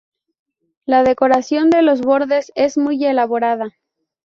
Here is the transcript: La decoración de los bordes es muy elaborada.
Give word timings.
La 0.87 1.03
decoración 1.03 1.69
de 1.69 1.83
los 1.83 2.01
bordes 2.01 2.51
es 2.55 2.75
muy 2.75 3.05
elaborada. 3.05 3.75